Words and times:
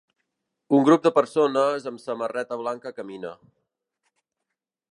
Un 0.77 0.85
grup 0.87 1.03
de 1.07 1.11
persones 1.17 1.85
amb 1.91 2.01
samarreta 2.05 2.57
blanca 2.63 2.95
camina. 3.01 3.35